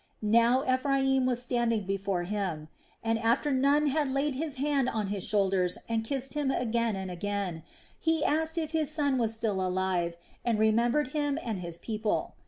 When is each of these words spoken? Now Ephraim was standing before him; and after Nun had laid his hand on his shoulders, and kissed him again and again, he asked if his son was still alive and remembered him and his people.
Now 0.33 0.63
Ephraim 0.63 1.27
was 1.27 1.43
standing 1.43 1.83
before 1.83 2.23
him; 2.23 2.69
and 3.03 3.19
after 3.19 3.51
Nun 3.51 3.85
had 3.85 4.09
laid 4.11 4.33
his 4.33 4.55
hand 4.55 4.89
on 4.89 5.09
his 5.13 5.23
shoulders, 5.23 5.77
and 5.87 6.03
kissed 6.03 6.33
him 6.33 6.49
again 6.49 6.95
and 6.95 7.11
again, 7.11 7.61
he 7.99 8.25
asked 8.25 8.57
if 8.57 8.71
his 8.71 8.89
son 8.89 9.19
was 9.19 9.35
still 9.35 9.61
alive 9.63 10.17
and 10.43 10.57
remembered 10.57 11.09
him 11.09 11.37
and 11.45 11.59
his 11.59 11.77
people. 11.77 12.33